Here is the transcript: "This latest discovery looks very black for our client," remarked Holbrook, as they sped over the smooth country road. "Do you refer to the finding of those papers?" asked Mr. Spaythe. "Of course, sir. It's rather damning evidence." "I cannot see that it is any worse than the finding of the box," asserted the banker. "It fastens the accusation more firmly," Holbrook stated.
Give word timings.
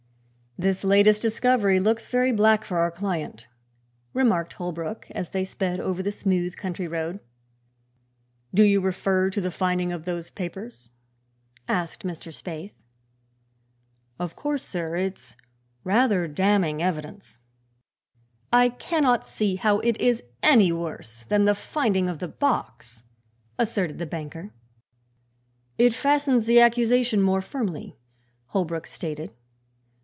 "This 0.57 0.83
latest 0.83 1.23
discovery 1.23 1.79
looks 1.79 2.05
very 2.07 2.31
black 2.33 2.65
for 2.65 2.77
our 2.77 2.91
client," 2.91 3.47
remarked 4.13 4.51
Holbrook, 4.53 5.09
as 5.11 5.29
they 5.29 5.43
sped 5.45 5.79
over 5.79 6.03
the 6.03 6.11
smooth 6.11 6.55
country 6.55 6.87
road. 6.87 7.19
"Do 8.53 8.61
you 8.61 8.79
refer 8.79 9.29
to 9.31 9.41
the 9.41 9.49
finding 9.49 9.91
of 9.93 10.03
those 10.05 10.29
papers?" 10.29 10.91
asked 11.67 12.05
Mr. 12.05 12.31
Spaythe. 12.33 12.73
"Of 14.19 14.35
course, 14.35 14.61
sir. 14.61 14.97
It's 14.97 15.35
rather 15.83 16.27
damning 16.27 16.79
evidence." 16.83 17.39
"I 18.53 18.69
cannot 18.69 19.25
see 19.25 19.57
that 19.63 19.79
it 19.83 19.99
is 20.01 20.21
any 20.43 20.71
worse 20.71 21.23
than 21.23 21.45
the 21.45 21.55
finding 21.55 22.07
of 22.09 22.19
the 22.19 22.27
box," 22.27 23.03
asserted 23.57 23.99
the 23.99 24.05
banker. 24.05 24.53
"It 25.79 25.93
fastens 25.95 26.45
the 26.45 26.59
accusation 26.59 27.19
more 27.21 27.41
firmly," 27.41 27.97
Holbrook 28.47 28.85
stated. 28.85 29.31